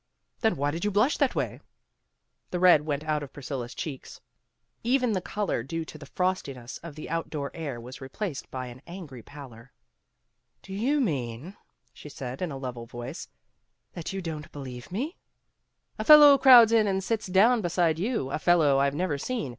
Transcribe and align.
"Then 0.39 0.55
why 0.55 0.71
did 0.71 0.83
you 0.83 0.89
blush 0.89 1.17
that 1.17 1.35
way?" 1.35 1.61
The 2.49 2.59
red 2.59 2.87
went 2.87 3.03
out 3.03 3.21
of 3.21 3.31
Priscilla 3.31 3.69
's 3.69 3.75
cheeks. 3.75 4.19
Even 4.81 5.11
the 5.11 5.21
color 5.21 5.61
due 5.61 5.85
to 5.85 5.95
the 5.99 6.07
frostiness 6.07 6.79
of 6.79 6.95
the 6.95 7.07
out 7.07 7.29
door 7.29 7.51
air 7.53 7.79
was 7.79 8.01
replaced 8.01 8.49
by 8.49 8.65
an 8.65 8.81
angry 8.87 9.21
pallor. 9.21 9.71
"Do 10.63 10.73
you 10.73 10.99
mean," 11.01 11.55
she 11.93 12.09
said 12.09 12.41
in 12.41 12.51
a 12.51 12.57
level 12.57 12.87
voice, 12.87 13.27
"that 13.93 14.11
you 14.11 14.23
don't 14.23 14.51
believe 14.51 14.91
me?" 14.91 15.17
206 15.97 15.97
PEGGY 15.97 15.97
RAYMOND'S 15.97 15.97
WAY 15.99 15.99
"A 15.99 16.05
fellow 16.07 16.37
crowds 16.39 16.71
in 16.71 16.87
and 16.87 17.03
sits 17.03 17.27
down 17.27 17.61
beside 17.61 17.99
you, 17.99 18.31
a 18.31 18.39
fellow 18.39 18.79
I've 18.79 18.95
never 18.95 19.19
seen. 19.19 19.49